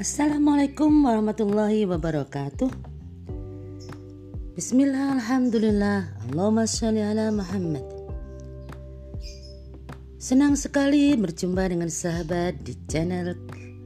[0.00, 2.72] Assalamualaikum warahmatullahi wabarakatuh.
[4.56, 6.24] Bismillah, Alhamdulillah.
[6.24, 7.84] Allahumma sholli ala Muhammad.
[10.16, 13.36] Senang sekali berjumpa dengan sahabat di channel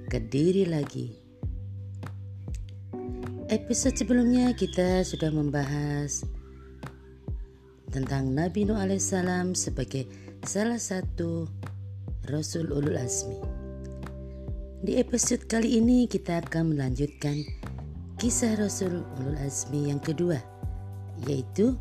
[0.07, 1.11] Kediri Lagi.
[3.51, 6.23] Episode sebelumnya kita sudah membahas
[7.91, 10.07] tentang Nabi Nuh alaihissalam sebagai
[10.47, 11.51] salah satu
[12.31, 13.54] Rasul Ulul Azmi.
[14.85, 17.41] Di episode kali ini kita akan melanjutkan
[18.21, 20.37] kisah Rasul Ulul Azmi yang kedua,
[21.25, 21.73] yaitu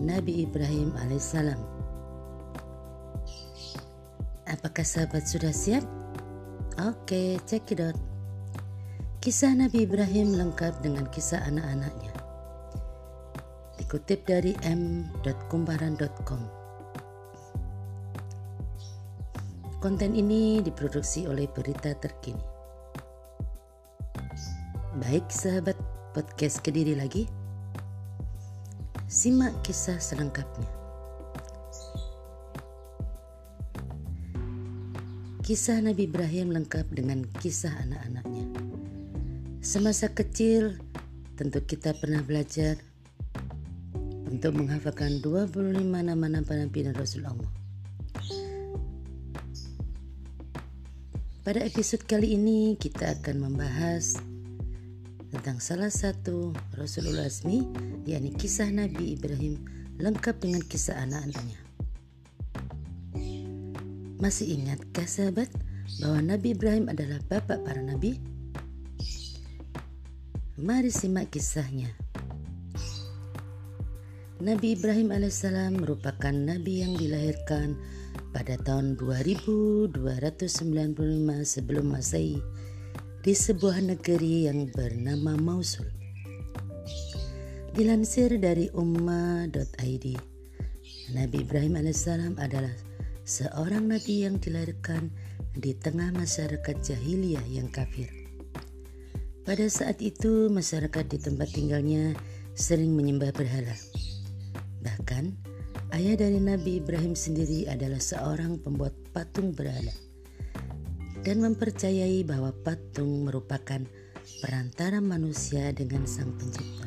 [0.00, 1.60] Nabi Ibrahim alaihissalam.
[4.48, 5.84] Apakah sahabat sudah siap?
[6.80, 8.00] Oke, check it out.
[9.20, 12.16] Kisah Nabi Ibrahim lengkap dengan kisah anak-anaknya.
[13.76, 16.55] Dikutip dari m.kumparan.com.
[19.76, 22.40] Konten ini diproduksi oleh Berita Terkini.
[25.04, 25.76] Baik sahabat
[26.16, 27.28] podcast Kediri lagi.
[29.04, 30.64] Simak kisah selengkapnya.
[35.44, 38.48] Kisah Nabi Ibrahim lengkap dengan kisah anak-anaknya.
[39.60, 40.80] Semasa kecil,
[41.36, 42.80] tentu kita pernah belajar
[44.24, 47.65] untuk menghafalkan 25 nama-nama Nabi dan Rasul Allah.
[51.46, 54.18] Pada episode kali ini kita akan membahas
[55.30, 57.62] tentang salah satu Rasulullah Azmi
[58.02, 59.62] yakni kisah Nabi Ibrahim
[60.02, 61.58] lengkap dengan kisah anak-anaknya.
[64.18, 65.46] Masih ingatkah sahabat
[66.02, 68.18] bahwa Nabi Ibrahim adalah bapak para nabi?
[70.58, 71.94] Mari simak kisahnya.
[74.42, 77.78] Nabi Ibrahim alaihissalam merupakan nabi yang dilahirkan
[78.36, 80.36] pada tahun 2295
[81.40, 82.36] sebelum Masehi
[83.24, 85.88] di sebuah negeri yang bernama Mosul.
[87.72, 90.06] Dilansir dari umma.id,
[91.16, 92.76] Nabi Ibrahim alaihissalam adalah
[93.24, 95.08] seorang nabi yang dilahirkan
[95.56, 98.12] di tengah masyarakat jahiliyah yang kafir.
[99.48, 102.12] Pada saat itu, masyarakat di tempat tinggalnya
[102.52, 103.80] sering menyembah berhala.
[104.84, 105.45] Bahkan,
[105.96, 109.96] Ayah dari Nabi Ibrahim sendiri adalah seorang pembuat patung berhala
[111.24, 113.80] dan mempercayai bahwa patung merupakan
[114.44, 116.84] perantara manusia dengan Sang Pencipta.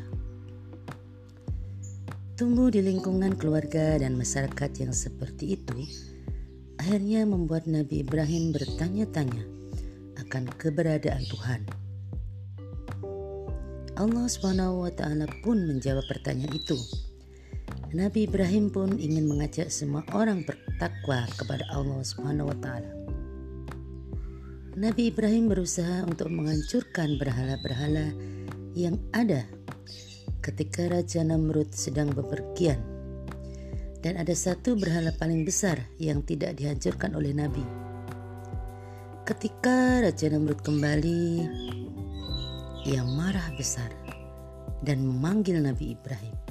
[2.37, 5.89] Tumbuh di lingkungan keluarga dan masyarakat yang seperti itu,
[6.77, 9.41] akhirnya membuat Nabi Ibrahim bertanya-tanya
[10.21, 11.61] akan keberadaan Tuhan.
[13.97, 15.01] Allah SWT
[15.41, 16.77] pun menjawab pertanyaan itu
[17.89, 22.91] Nabi Ibrahim pun ingin mengajak semua orang bertakwa kepada Allah Subhanahu wa taala.
[24.77, 28.13] Nabi Ibrahim berusaha untuk menghancurkan berhala-berhala
[28.77, 29.41] yang ada
[30.45, 32.77] ketika Raja Namrud sedang bepergian.
[34.05, 37.65] Dan ada satu berhala paling besar yang tidak dihancurkan oleh Nabi.
[39.25, 41.25] Ketika Raja Namrud kembali,
[42.85, 43.89] ia marah besar
[44.85, 46.48] dan memanggil Nabi Ibrahim.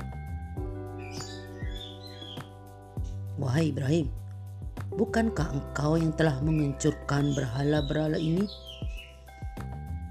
[3.38, 4.10] Wahai Ibrahim,
[4.98, 8.50] bukankah engkau yang telah menghancurkan berhala-berhala ini?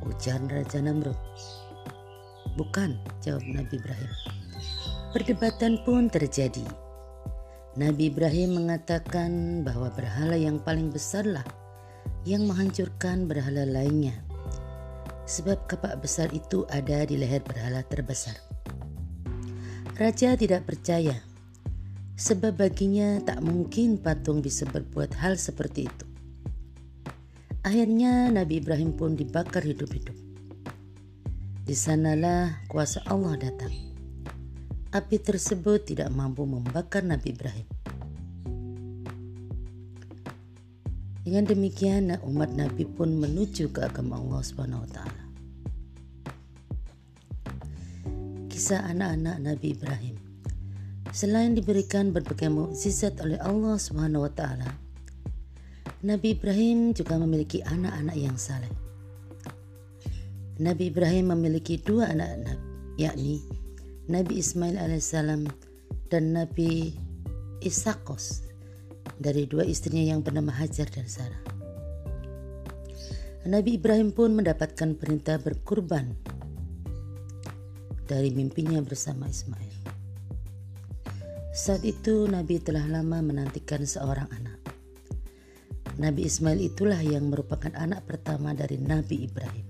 [0.07, 1.19] Ujar Raja Namrud.
[2.55, 4.11] Bukan, jawab Nabi Ibrahim.
[5.11, 6.63] Perdebatan pun terjadi.
[7.75, 11.43] Nabi Ibrahim mengatakan bahwa berhala yang paling besarlah
[12.23, 14.15] yang menghancurkan berhala lainnya.
[15.27, 18.39] Sebab kapak besar itu ada di leher berhala terbesar.
[19.99, 21.26] Raja tidak percaya
[22.17, 26.05] sebab baginya tak mungkin patung bisa berbuat hal seperti itu.
[27.61, 30.17] Akhirnya Nabi Ibrahim pun dibakar hidup-hidup.
[31.61, 33.69] Di sanalah kuasa Allah datang.
[34.89, 37.67] Api tersebut tidak mampu membakar Nabi Ibrahim.
[41.27, 45.23] Dengan demikian umat Nabi pun menuju ke agama Allah Subhanahu wa taala.
[48.47, 50.16] Kisah anak-anak Nabi Ibrahim
[51.15, 54.69] Selain diberikan berbagai mukjizat oleh Allah Subhanahu wa taala,
[56.05, 58.69] Nabi Ibrahim juga memiliki anak-anak yang saleh.
[60.57, 62.57] Nabi Ibrahim memiliki dua anak-anak,
[62.97, 63.41] yakni
[64.09, 65.45] Nabi Ismail alaihissalam
[66.09, 66.97] dan Nabi
[67.61, 68.47] Isakos
[69.17, 71.43] dari dua istrinya yang bernama Hajar dan Sarah.
[73.47, 76.13] Nabi Ibrahim pun mendapatkan perintah berkurban
[78.07, 79.76] dari mimpinya bersama Ismail.
[81.57, 84.61] Saat itu Nabi telah lama menantikan seorang anak.
[85.97, 89.65] Nabi Ismail itulah yang merupakan anak pertama dari Nabi Ibrahim.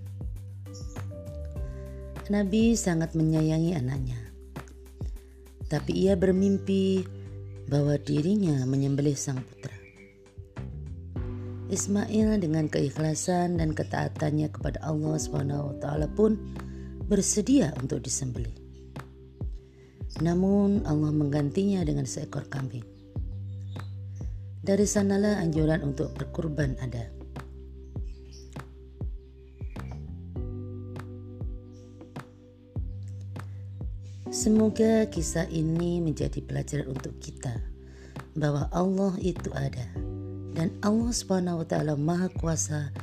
[2.28, 4.19] Nabi sangat menyayangi anaknya.
[5.72, 7.07] Tapi ia bermimpi
[7.72, 9.80] bahwa dirinya menyembelih sang putra.
[11.72, 15.88] Ismail dengan keikhlasan dan ketaatannya kepada Allah SWT
[16.19, 16.36] pun
[17.07, 18.67] bersedia untuk disembelih.
[20.22, 22.86] Namun Allah menggantinya dengan seekor kambing.
[24.62, 27.18] Dari sanalah anjuran untuk berkurban ada.
[34.28, 37.58] Semoga kisah ini menjadi pelajaran untuk kita
[38.38, 39.90] bahwa Allah itu ada
[40.54, 42.94] dan Allah Subhanahu wa taala Maha Kuasa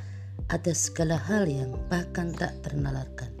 [0.47, 3.34] atas segala hal yang bahkan tak ternalarkan.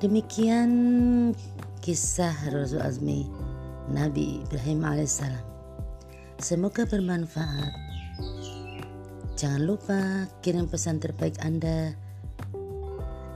[0.00, 1.36] Demikian
[1.84, 3.28] kisah Rasul Azmi
[3.92, 5.44] Nabi Ibrahim alaihissalam.
[6.40, 7.68] Semoga bermanfaat.
[9.36, 11.92] Jangan lupa kirim pesan terbaik Anda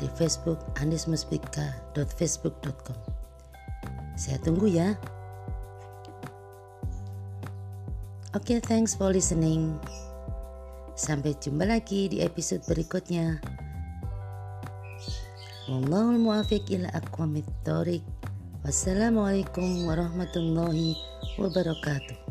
[0.01, 2.99] di Facebook andismuspika.facebook.com.
[4.17, 4.97] Saya tunggu ya.
[8.33, 9.77] Oke, okay, thanks for listening.
[10.97, 13.64] Sampai jumpa lagi di episode berikutnya.
[15.65, 18.05] Wallahul muwafiq ila aqwamit thoriq.
[18.65, 20.93] Wassalamualaikum warahmatullahi
[21.41, 22.24] wabarakatuh.